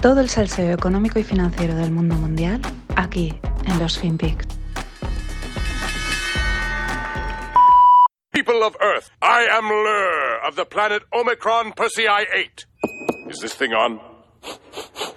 [0.00, 2.60] Todo el salseo económico y financiero del mundo mundial
[2.94, 3.34] aquí
[3.66, 4.46] en los FinPix.
[8.32, 12.66] People of Earth, I am Lur of the planet Omicron Persei 8.
[13.28, 13.98] Is this thing on?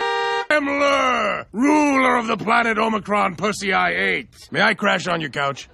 [0.09, 4.27] I am Lur, ruler of the planet Omicron Persei 8.
[4.51, 5.69] May I crash on your couch?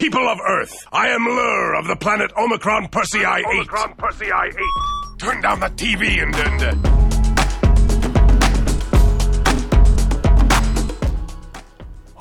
[0.00, 3.46] People of Earth, I am Lur of the planet Omicron Persei 8.
[3.46, 4.56] Omicron Persei 8.
[5.20, 6.34] Turn down the TV and...
[6.34, 6.99] and uh...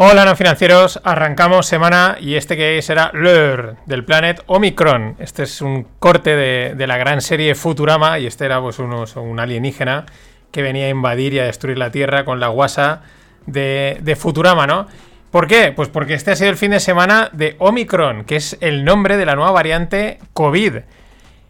[0.02, 5.18] Hola no financieros, arrancamos semana y este que será Lur del Planet Omicron.
[5.20, 10.06] Este es un corte de, la gran serie Futurama y este era pues un alienígena
[10.54, 13.02] que venía a invadir y a destruir la Tierra con la guasa
[13.46, 14.88] de, Futurama, ¿no?
[15.32, 15.74] ¿Por qué?
[15.76, 19.18] Pues porque este ha sido el fin de semana de Omicron, que es el nombre
[19.18, 20.76] de la nueva variante COVID.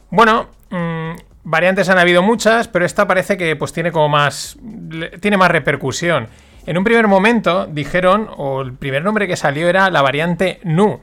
[0.10, 1.12] Bueno, mm,
[1.44, 4.58] variantes han habido muchas, pero esta parece que pues tiene como más.
[5.22, 6.30] tiene más repercusión.
[6.70, 11.00] En un primer momento dijeron, o el primer nombre que salió era la variante Nu.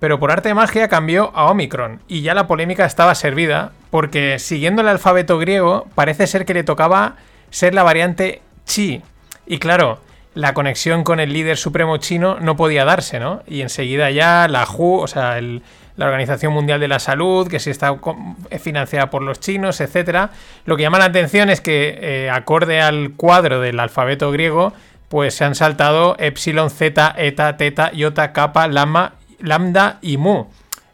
[0.00, 2.00] Pero por arte de magia cambió a Omicron.
[2.08, 6.64] Y ya la polémica estaba servida, porque siguiendo el alfabeto griego, parece ser que le
[6.64, 7.16] tocaba
[7.50, 9.02] ser la variante Chi.
[9.46, 10.00] Y claro,
[10.32, 13.42] la conexión con el líder supremo chino no podía darse, ¿no?
[13.46, 17.68] Y enseguida ya la WHO, o sea, la Organización Mundial de la Salud, que sí
[17.68, 18.16] está co-
[18.58, 20.30] financiada por los chinos, etcétera.
[20.64, 24.72] Lo que llama la atención es que, eh, acorde al cuadro del alfabeto griego,
[25.12, 30.46] pues se han saltado epsilon, zeta, eta, teta, iota, kappa, lambda, lambda y mu.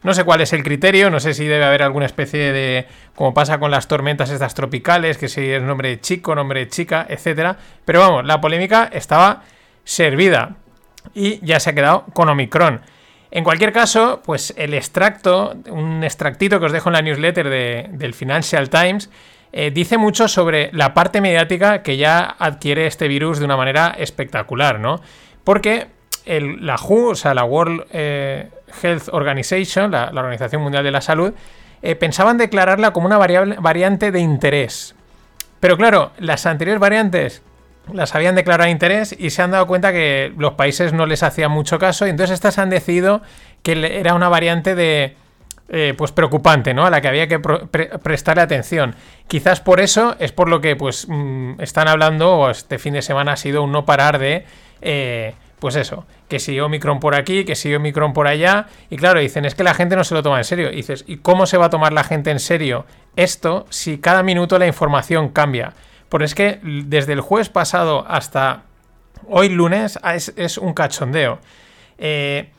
[0.03, 2.85] No sé cuál es el criterio, no sé si debe haber alguna especie de.
[3.15, 6.67] como pasa con las tormentas estas tropicales, que si es nombre de chico, nombre de
[6.67, 7.55] chica, etcétera.
[7.85, 9.43] Pero vamos, la polémica estaba
[9.85, 10.57] servida.
[11.13, 12.81] Y ya se ha quedado con Omicron.
[13.31, 17.87] En cualquier caso, pues el extracto, un extractito que os dejo en la newsletter de-
[17.91, 19.09] del Financial Times,
[19.51, 23.95] eh, dice mucho sobre la parte mediática que ya adquiere este virus de una manera
[23.97, 25.01] espectacular, ¿no?
[25.43, 25.87] Porque
[26.25, 28.49] la WHO, o sea, la World eh,
[28.83, 31.33] Health Organization, la, Organización Mundial de la Salud,
[31.81, 34.95] eh, pensaban declararla como una variable- variante de interés.
[35.59, 37.41] Pero claro, las anteriores variantes
[37.93, 41.51] las habían declarado interés y se han dado cuenta que los países no les hacían
[41.51, 43.21] mucho caso y entonces estas han decidido
[43.63, 45.15] que era una variante de
[45.71, 46.85] eh, pues preocupante, ¿no?
[46.85, 48.95] A la que había que prestarle atención.
[49.27, 53.03] Quizás por eso es por lo que pues mm, están hablando o este fin de
[53.03, 54.45] semana ha sido un no parar de
[54.81, 58.67] eh, pues eso, que si Omicron por aquí, que si Omicron por allá.
[58.89, 60.71] Y claro, dicen, es que la gente no se lo toma en serio.
[60.71, 64.57] Dices, ¿y cómo se va a tomar la gente en serio esto si cada minuto
[64.57, 65.73] la información cambia?
[66.07, 68.63] Porque es que desde el jueves pasado hasta
[69.27, 71.39] hoy lunes ah, es, es un cachondeo.
[71.97, 72.49] Eh,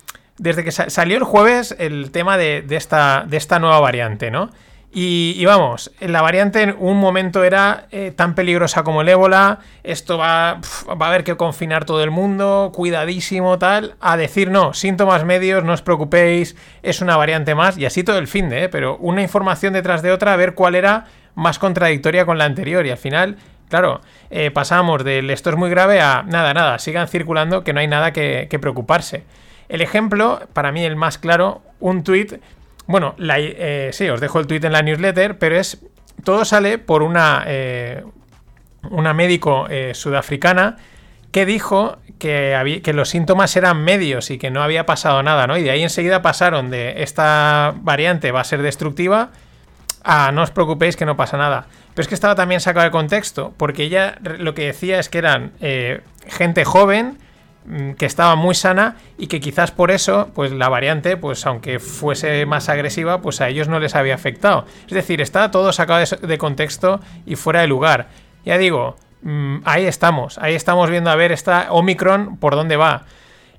[0.41, 4.51] desde que sa- salió el jueves el tema de, esta, nueva variante, ¿no?
[4.93, 10.19] Y, vamos, la variante en un momento era eh, tan peligrosa como el ébola, esto
[10.19, 10.61] va, a
[10.99, 15.83] haber que confinar todo el mundo, cuidadísimo, tal, a decir no, síntomas medios, no os
[15.83, 18.69] preocupéis, es una variante más, y así todo el fin de, ¿eh?
[18.69, 21.05] pero una información detrás de otra, a ver cuál era
[21.37, 23.37] más contradictoria con la anterior, y al final,
[23.69, 27.79] claro, eh, pasamos del esto es muy grave a nada, nada, sigan circulando, que no
[27.79, 29.23] hay nada que preocuparse.
[29.71, 32.35] El ejemplo, para mí el más claro, un tuit
[32.91, 35.79] bueno, eh, sí, os dejo el tweet en la newsletter, pero es.
[36.25, 37.45] Todo sale por una.
[37.47, 38.03] eh,
[38.91, 40.77] una médico eh, sudafricana
[41.31, 45.57] que dijo que, los síntomas eran medios y que no había pasado nada, ¿no?
[45.57, 49.31] Y de ahí enseguida pasaron de esta variante va a ser destructiva
[50.03, 51.67] a no os preocupéis que no pasa nada.
[51.95, 55.19] Pero es que estaba también sacado de contexto, porque ella lo que decía es que
[55.19, 55.53] eran
[56.27, 57.19] gente joven
[57.99, 62.47] que estaba muy sana y que quizás por eso, pues la variante, pues aunque fuese
[62.47, 64.67] más agresiva, pues a ellos no les había afectado.
[64.87, 68.09] Es decir, está todo sacado de, contexto y fuera de lugar.
[68.45, 73.05] Ya digo, mm, ahí estamos, ahí estamos viendo a ver esta Omicron por dónde va.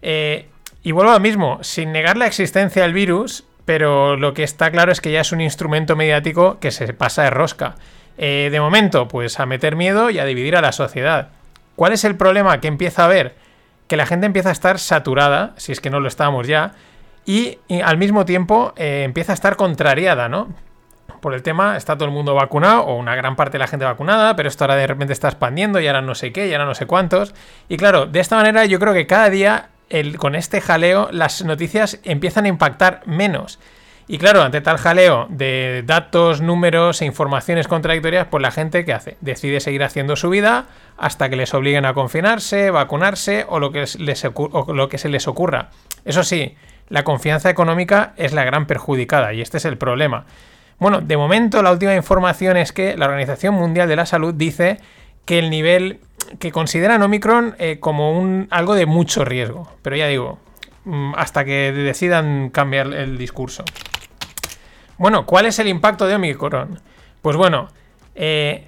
[0.01, 0.47] Eh,
[0.83, 4.71] y vuelvo a lo mismo, sin negar la existencia del virus, pero lo que está
[4.71, 7.75] claro es que ya es un instrumento mediático que se pasa de rosca.
[8.17, 11.29] Eh, de momento, pues a meter miedo y a dividir a la sociedad.
[11.75, 13.35] ¿Cuál es el problema que empieza a ver?
[13.91, 16.71] Que la gente empieza a estar saturada, si es que no lo estábamos ya,
[17.25, 20.47] y, al mismo tiempo eh, empieza a estar contrariada, ¿no?
[21.19, 23.83] Por el tema, está todo el mundo vacunado, o una gran parte de la gente
[23.83, 26.63] vacunada, pero esto ahora de repente está expandiendo y ahora no sé qué, y ahora
[26.63, 27.35] no sé cuántos.
[27.67, 29.71] Y claro, de esta manera yo creo que cada día
[30.17, 33.59] con este jaleo las noticias empiezan a impactar menos.
[34.13, 38.91] Y claro, ante tal jaleo de datos, números e informaciones contradictorias, pues la gente ¿qué
[38.91, 39.15] hace?
[39.21, 40.65] Decide seguir haciendo su vida
[40.97, 44.97] hasta que les obliguen a confinarse, vacunarse o lo que, es- les o lo que
[44.97, 45.69] se les ocurra.
[46.03, 46.55] Eso sí,
[46.89, 50.25] la confianza económica es la gran perjudicada y este es el problema.
[50.77, 54.79] Bueno, de momento la última información es que la Organización Mundial de la Salud dice
[55.23, 56.01] que el nivel
[56.37, 59.71] que consideran Omicron eh, como un, algo de mucho riesgo.
[59.81, 60.37] Pero ya digo,
[60.83, 63.63] mm, hasta que decidan cambiar el discurso.
[65.01, 66.79] Bueno, ¿cuál es el impacto de Omicron?
[67.23, 67.69] Pues bueno,
[68.13, 68.67] eh,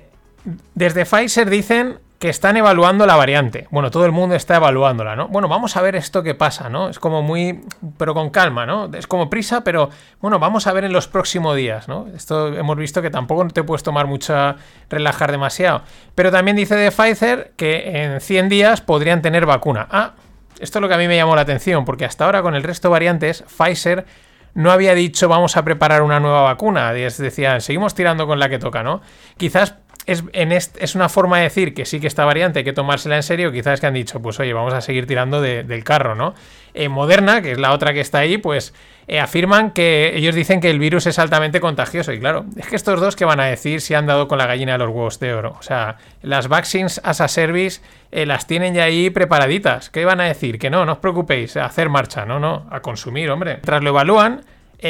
[0.74, 3.68] desde Pfizer dicen que están evaluando la variante.
[3.70, 5.28] Bueno, todo el mundo está evaluándola, ¿no?
[5.28, 6.90] Bueno, vamos a ver esto que pasa, ¿no?
[6.90, 7.62] Es como muy,
[8.00, 8.90] pero con calma, ¿no?
[8.96, 9.92] Es como prisa, pero
[10.22, 12.08] bueno, vamos a ver en los próximos días, ¿no?
[12.16, 14.56] Esto hemos visto que tampoco te puedes tomar mucha,
[14.90, 15.84] relajar demasiado.
[16.16, 19.88] Pero también dice de Pfizer que en 100 días podrían tener vacuna.
[19.92, 20.14] Ah,
[20.60, 22.64] esto es lo que a mí me llamó la atención, porque hasta ahora con el
[22.64, 24.08] resto de variantes, Pfizer
[24.54, 26.94] no había dicho vamos a preparar una nueva vacuna.
[26.94, 29.02] Decían, seguimos tirando con la que toca, ¿no?
[29.38, 32.74] Quizás es, en es una forma de decir que sí que esta variante hay que
[32.74, 33.52] tomársela en serio.
[33.52, 36.34] Quizás que han dicho, pues oye, vamos a seguir tirando del carro, ¿no?
[36.74, 38.74] Eh, Moderna, que es la otra que está ahí, pues
[39.08, 42.12] eh, afirman que ellos dicen que el virus es altamente contagioso.
[42.12, 44.48] Y claro, es que estos dos que van a decir si han dado con la
[44.48, 45.56] gallina de los huevos de oro.
[45.60, 49.90] O sea, las vaccines as a service eh, las tienen ya ahí preparaditas.
[49.90, 50.58] ¿Qué van a decir?
[50.58, 53.60] Que no, no os preocupéis, a hacer marcha, no, no, a consumir, hombre.
[53.64, 54.44] Tras lo evalúan,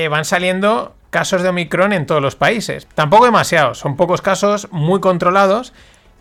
[0.10, 2.88] van saliendo casos de Omicron en todos los países.
[2.96, 5.72] Tampoco demasiados, son pocos casos muy controlados,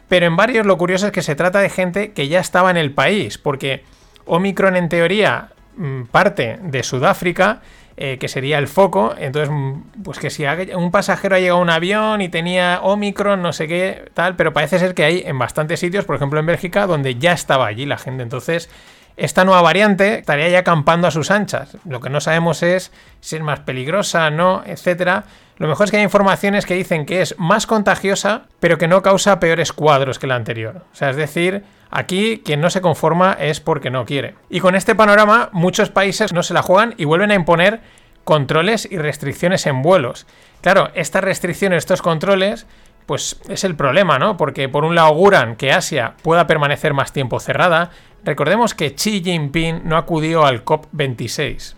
[0.08, 2.76] pero en varios lo curioso es que se trata de gente que ya estaba en
[2.76, 3.82] el país, porque
[4.26, 7.62] Omicron en teoría mm, parte de Sudáfrica,
[7.96, 10.44] eh, que sería el foco, entonces, mm, pues que si
[10.74, 14.52] un pasajero ha llegado a un avión y tenía Omicron, no sé qué, tal, pero
[14.52, 17.86] parece ser que hay en bastantes sitios, por ejemplo en Bélgica, donde ya estaba allí
[17.86, 18.68] la gente, entonces
[19.16, 21.76] esta nueva variante estaría ya acampando a sus anchas.
[21.84, 25.24] Lo que no sabemos es si es más peligrosa, no, etcétera.
[25.58, 29.02] Lo mejor es que hay informaciones que dicen que es más contagiosa, pero que no
[29.02, 30.84] causa peores cuadros que la anterior.
[30.92, 34.34] O sea, es decir, aquí quien no se conforma es porque no quiere.
[34.48, 37.80] Y con este panorama, muchos países no se la juegan y vuelven a imponer
[38.24, 40.26] controles y restricciones en vuelos.
[40.62, 42.66] Claro, estas restricciones, estos controles,
[43.06, 44.36] pues es el problema, ¿no?
[44.36, 47.90] Porque por un lado auguran que Asia pueda permanecer más tiempo cerrada,
[48.24, 51.74] Recordemos que Xi Jinping no acudió al COP26.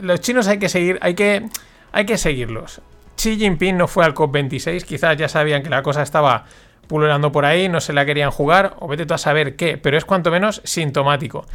[0.00, 1.48] Los chinos hay que seguir, hay que,
[1.90, 2.80] hay que seguirlos.
[3.16, 6.44] Xi Jinping no fue al COP26, quizás ya sabían que la cosa estaba
[6.86, 9.96] pululando por ahí, no se la querían jugar, o vete tú a saber qué, pero
[9.96, 11.46] es cuanto menos sintomático.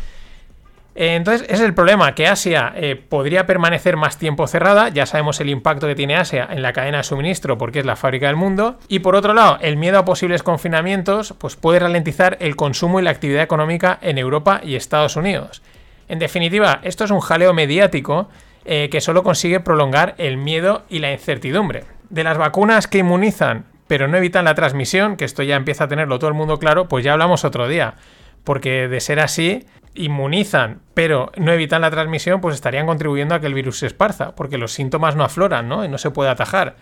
[1.00, 5.06] Eh, entonces, ese es el problema, que Asia eh, podría permanecer más tiempo cerrada, ya
[5.06, 8.28] sabemos el impacto que tiene Asia en la cadena de suministro porque es la fábrica
[8.28, 12.57] del mundo, y por otro lado, el miedo a posibles confinamientos pues puede ralentizar el
[12.57, 15.62] consumo y la actividad económica en Europa y Estados Unidos.
[16.10, 18.28] En definitiva, esto es un jaleo mediático
[18.66, 21.86] eh, que solo consigue prolongar el miedo y la incertidumbre.
[22.10, 25.88] De las vacunas que inmunizan pero no evitan la transmisión, que esto ya empieza a
[25.88, 27.95] tenerlo todo el mundo claro, pues ya hablamos otro día.
[28.44, 33.47] Porque de ser así, inmunizan, pero no evitan la transmisión, pues estarían contribuyendo a que
[33.47, 35.83] el virus se esparza, porque los síntomas no afloran, ¿no?
[35.83, 36.75] Y no se puede atajar.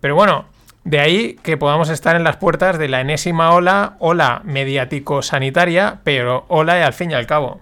[0.00, 0.46] Pero bueno,
[0.84, 6.44] de ahí que podamos estar en las puertas de la enésima ola, ola mediático-sanitaria, pero
[6.48, 7.60] ola al fin y al cabo.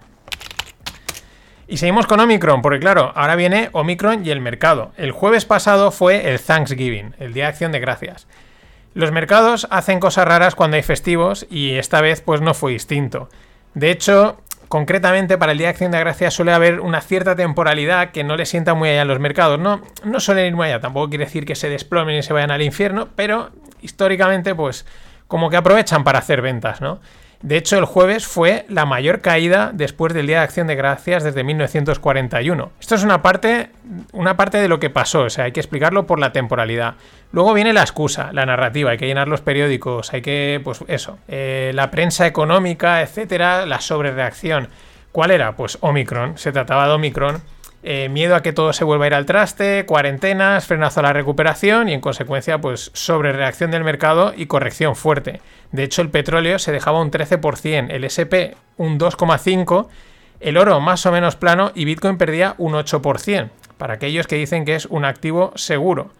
[1.67, 4.93] Y seguimos con Omicron, porque claro, ahora viene Omicron y el mercado.
[4.99, 8.27] El jueves pasado fue el Thanksgiving, el Día de Acción de Gracias.
[8.93, 13.29] Los mercados hacen cosas raras cuando hay festivos y esta vez pues no fue distinto.
[13.73, 14.37] De hecho,
[14.69, 18.37] concretamente para el Día de Acción de Gracias suele haber una cierta temporalidad que no
[18.37, 19.59] le sienta muy allá en los mercados.
[19.59, 22.51] No, no suelen ir muy allá, tampoco quiere decir que se desplomen y se vayan
[22.51, 24.87] al infierno, pero históricamente pues
[25.27, 27.01] como que aprovechan para hacer ventas, ¿no?
[27.43, 31.25] De hecho, el jueves fue la mayor caída después del Día de Acción de Gracias
[31.25, 32.73] desde 1941.
[32.81, 33.71] Esto es una parte,
[34.13, 36.95] una parte de lo que pasó, o sea, hay que explicarlo por la temporalidad.
[37.33, 41.19] Luego viene la excusa, la narrativa, hay que llenar los periódicos, hay que, pues eso,
[41.29, 44.69] eh, la prensa económica, etcétera, la sobrereacción.
[45.13, 45.55] ¿Cuál era?
[45.57, 47.43] Pues Omicron, se trataba de Omicron
[47.87, 51.13] eh, miedo a que todo se vuelva a ir al traste, cuarentenas, frenazo a la
[51.13, 55.43] recuperación y en consecuencia pues sobre reacción del mercado y corrección fuerte.
[55.71, 59.89] De hecho el petróleo se dejaba un 13%, el SP un 2,5%,
[60.41, 64.65] el oro más o menos plano y Bitcoin perdía un 8%, para aquellos que dicen
[64.65, 66.11] que es un activo seguro.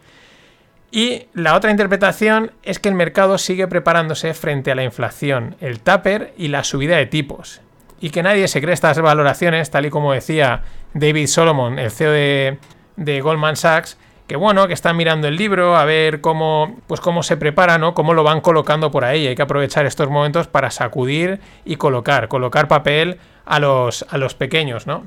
[0.91, 5.79] Y la otra interpretación es que el mercado sigue preparándose frente a la inflación, el
[5.79, 7.61] taper y la subida de tipos
[7.99, 10.61] y que nadie se cree estas valoraciones, tal y como decía
[10.95, 13.97] David Solomon, el CEO de, Goldman Sachs,
[14.27, 17.93] que bueno, que están mirando el libro a ver cómo, pues cómo se prepara, ¿no?
[17.93, 19.27] Cómo lo van colocando por ahí.
[19.27, 24.35] Hay que aprovechar estos momentos para sacudir y colocar, colocar papel a los, a los
[24.35, 25.05] pequeños, ¿no?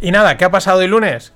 [0.00, 1.32] Y nada, ¿qué ha pasado el lunes?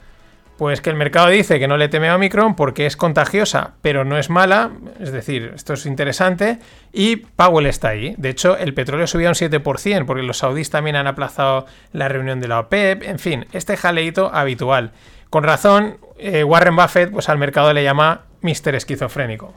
[0.58, 4.04] Pues que el mercado dice que no le teme a Omicron porque es contagiosa, pero
[4.04, 6.58] no es mala, es decir, esto es interesante,
[6.92, 8.16] y Powell está ahí.
[8.18, 12.40] De hecho, el petróleo subía un 7%, porque los saudíes también han aplazado la reunión
[12.40, 14.90] de la OPEP, en fin, este jaleito habitual.
[15.30, 19.54] Con razón, eh, Warren Buffett pues al mercado le llama Mister Esquizofrénico.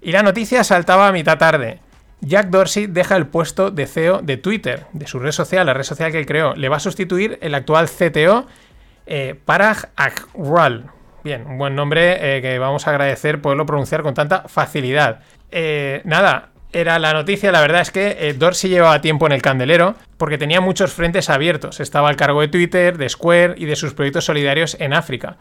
[0.00, 1.78] Y la noticia saltaba a mitad tarde.
[2.20, 5.82] Jack Dorsey deja el puesto de CEO de Twitter, de su red social, la red
[5.82, 6.54] social que él creó.
[6.54, 8.46] Le va a sustituir el actual CTO,
[9.06, 10.90] eh, Parag Agrawal.
[11.24, 15.20] Bien, un buen nombre eh, que vamos a agradecer poderlo pronunciar con tanta facilidad.
[15.52, 19.42] Eh, nada, era la noticia, la verdad es que eh, Dorsey llevaba tiempo en el
[19.42, 21.80] candelero porque tenía muchos frentes abiertos.
[21.80, 25.36] Estaba al cargo de Twitter, de Square y de sus proyectos solidarios en África.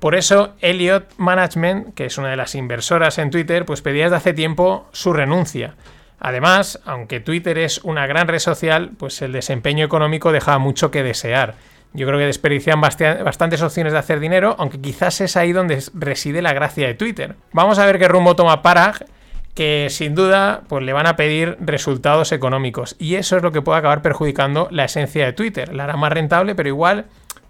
[0.00, 4.16] Por eso, Elliott Management, que es una de las inversoras en Twitter, pues pedía desde
[4.16, 5.74] hace tiempo su renuncia.
[6.18, 11.02] Además, aunque Twitter es una gran red social, pues el desempeño económico dejaba mucho que
[11.02, 11.54] desear.
[11.92, 16.40] Yo creo que desperdician bastantes opciones de hacer dinero, aunque quizás es ahí donde reside
[16.40, 17.34] la gracia de Twitter.
[17.52, 19.06] Vamos a ver qué rumbo toma Parag,
[19.54, 22.94] que sin duda pues, le van a pedir resultados económicos.
[23.00, 25.74] Y eso es lo que puede acabar perjudicando la esencia de Twitter.
[25.74, 27.06] La hará más rentable, pero igual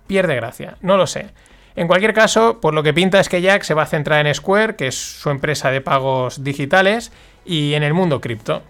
[0.07, 0.77] pierde gracia.
[0.81, 1.31] No lo sé.
[1.77, 4.35] En cualquier caso, por lo que pinta es que Jack se va a centrar en
[4.35, 7.13] Square, que es su empresa de pagos digitales,
[7.45, 8.63] y en el mundo cripto.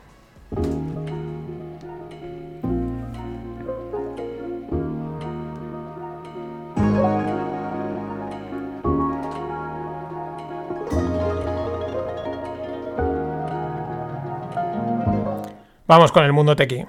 [15.91, 16.87] Vamos con el mundo tequi.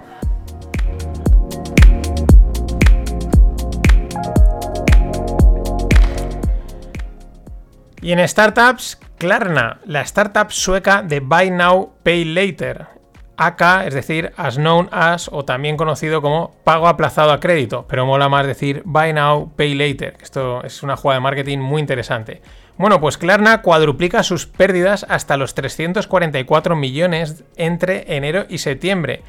[8.03, 12.85] Y en startups, Klarna, la startup sueca de Buy Now, Pay Later.
[13.37, 18.05] AK, es decir, as known as, o también conocido como pago aplazado a crédito, pero
[18.05, 20.15] mola más decir Buy Now, Pay Later.
[20.21, 22.43] Esto es una jugada de marketing muy interesante.
[22.81, 29.21] Bueno, pues Klarna cuadruplica sus pérdidas hasta los 344 millones entre enero y septiembre.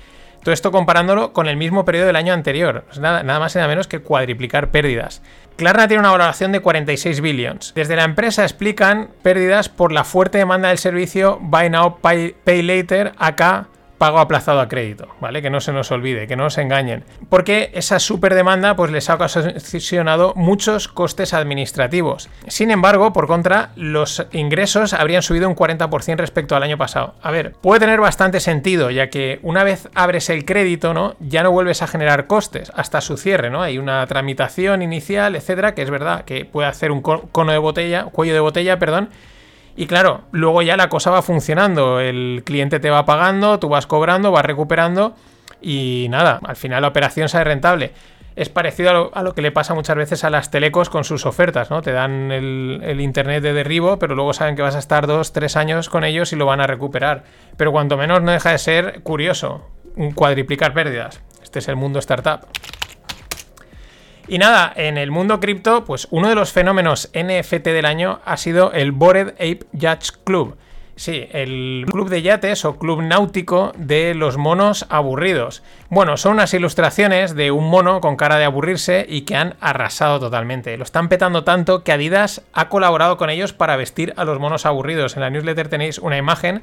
[0.42, 2.86] Todo esto comparándolo con el mismo periodo del año anterior.
[2.98, 5.20] nada, nada, más y nada menos que cuadriplicar pérdidas.
[5.56, 7.74] Klarna tiene una valoración de 46 billions.
[7.74, 12.62] Desde la empresa explican pérdidas por la fuerte demanda del servicio Buy Now Pay, Pay
[12.62, 13.68] Later, acá
[14.02, 15.42] pago aplazado a crédito, ¿vale?
[15.42, 17.04] Que no se nos olvide, que no nos engañen.
[17.28, 22.28] Porque esa super demanda pues les ha ocasionado muchos costes administrativos.
[22.48, 27.14] Sin embargo, por contra, los ingresos habrían subido un 40% respecto al año pasado.
[27.22, 31.14] A ver, puede tener bastante sentido, ya que una vez abres el crédito, ¿no?
[31.20, 33.62] Ya no vuelves a generar costes hasta su cierre, ¿no?
[33.62, 38.06] Hay una tramitación inicial, etcétera, que es verdad que puede hacer un cono de botella,
[38.06, 39.10] cuello de botella, perdón,
[39.76, 43.86] y claro, luego ya la cosa va funcionando, el cliente te va pagando, tú vas
[43.86, 45.14] cobrando, vas recuperando
[45.60, 47.92] y nada, al final la operación sale rentable.
[48.34, 51.70] Es parecido a lo, que le pasa muchas veces a las telecos con sus ofertas,
[51.70, 51.82] ¿no?
[51.82, 55.54] Te dan el, internet de derribo, pero luego saben que vas a estar dos, tres
[55.56, 57.24] años con ellos y lo van a recuperar.
[57.58, 59.68] Pero cuanto menos no deja de ser curioso,
[60.14, 61.20] cuadriplicar pérdidas.
[61.42, 62.46] Este es el mundo startup.
[64.28, 68.36] Y nada, en el mundo cripto, pues uno de los fenómenos NFT del año ha
[68.36, 70.56] sido el Bored Ape Yacht Club.
[70.94, 75.62] Sí, el club de yates o club náutico de los monos aburridos.
[75.88, 80.20] Bueno, son unas ilustraciones de un mono con cara de aburrirse y que han arrasado
[80.20, 80.76] totalmente.
[80.76, 84.66] Lo están petando tanto que Adidas ha colaborado con ellos para vestir a los monos
[84.66, 85.16] aburridos.
[85.16, 86.62] En la newsletter tenéis una imagen.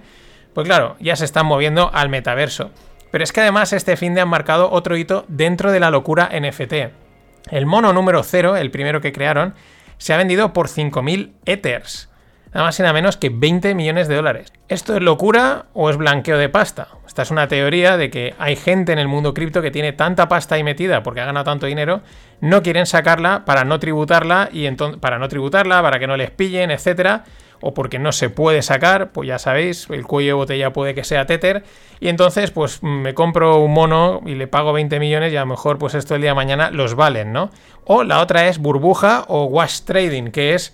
[0.53, 2.69] Pues claro, ya se están moviendo al metaverso.
[3.11, 6.29] Pero es que además este fin de han marcado otro hito dentro de la locura
[6.39, 7.08] NFT.
[7.49, 9.55] El mono número 0, el primero que crearon,
[9.97, 12.09] se ha vendido por 5.000 Ethers.
[12.53, 14.51] Nada más y nada menos que 20 millones de dólares.
[14.69, 16.87] ¿Esto es locura o es blanqueo de pasta?
[17.05, 20.27] Esta es una teoría de que hay gente en el mundo cripto que tiene tanta
[20.27, 22.01] pasta ahí metida porque ha ganado tanto dinero,
[22.41, 24.69] no quieren sacarla para no tributarla y
[24.99, 27.23] para no tributarla, para que no les pillen, etcétera
[27.61, 31.03] o porque no se puede sacar, pues ya sabéis, el cuello de botella puede que
[31.03, 31.63] sea Tether,
[31.99, 35.47] y entonces pues me compro un mono y le pago 20 millones y a lo
[35.47, 37.51] mejor pues esto el día de mañana los valen, ¿no?
[37.85, 40.73] O la otra es burbuja o wash trading, que es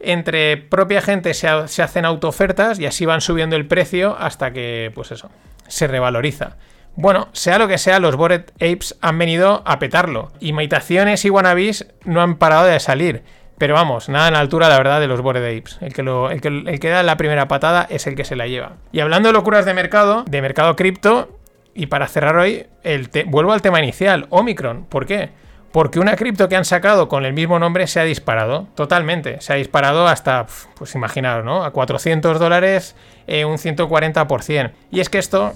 [0.00, 5.10] entre propia gente se, hacen autoofertas y así van subiendo el precio hasta que pues
[5.10, 5.30] eso,
[5.68, 6.56] se revaloriza.
[6.96, 10.32] Bueno, sea lo que sea, los Bored Apes han venido a petarlo.
[10.40, 13.22] Imitaciones y wannabes no han parado de salir.
[13.58, 15.78] Pero vamos, nada en la altura, la verdad, de los Bored Apes.
[15.80, 18.72] El que, el, que, da la primera patada es el que se la lleva.
[18.92, 21.38] Y hablando de locuras de mercado, de mercado cripto,
[21.74, 24.84] y para cerrar hoy, el vuelvo al tema inicial, Omicron.
[24.84, 25.30] ¿Por qué?
[25.72, 29.40] Porque una cripto que han sacado con el mismo nombre se ha disparado totalmente.
[29.40, 30.46] Se ha disparado hasta,
[30.78, 31.64] pues imaginaros, ¿no?
[31.64, 32.94] A 400 dólares,
[33.26, 34.72] eh, un 140%.
[34.90, 35.52] Y es que esto,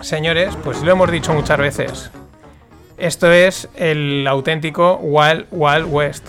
[0.00, 2.10] señores, pues lo hemos dicho muchas veces.
[2.96, 6.28] Esto es el auténtico Wild Wild West.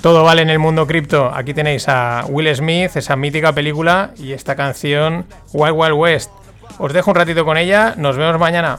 [0.00, 1.32] Todo vale en el mundo cripto.
[1.34, 6.30] Aquí tenéis a Will Smith, esa mítica película y esta canción Wild Wild West.
[6.78, 8.78] Os dejo un ratito con ella, nos vemos mañana.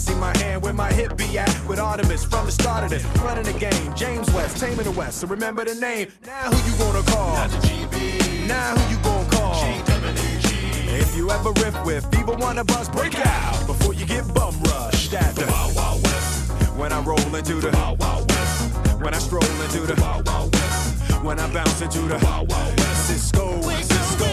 [0.00, 3.04] see my hand where my hip be at with Artemis from the start of this.
[3.22, 5.20] Running the game, James West, taming the West.
[5.20, 6.08] So remember the name.
[6.24, 7.34] Now who you gonna call?
[7.34, 8.48] Not the GB.
[8.48, 9.89] Now who you gonna call?
[10.92, 12.04] If you ever riff with
[12.40, 16.50] one of us, break out before you get bum rushed at the Wild Wild West.
[16.76, 18.74] When I roll into the Wild Wild West.
[19.00, 21.22] When I stroll into the Wild Wild West.
[21.22, 23.06] When I bounce into the Wild Wild West.
[23.06, 24.26] Cisco, Cisco.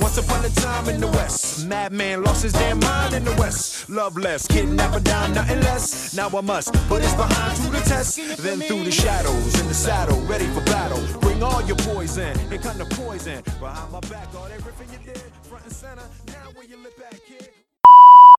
[0.00, 3.67] Once upon a time in the West, madman lost his damn mind in the West.
[3.90, 6.14] Love less, kidnapper down, nothing less.
[6.14, 8.16] Now I must put his behind to the test.
[8.36, 11.02] Then through the shadows, in the saddle, ready for battle.
[11.20, 13.42] Bring all your poison, here come the poison.
[13.58, 14.60] Behind my back, all that
[14.92, 16.02] you did, front and center.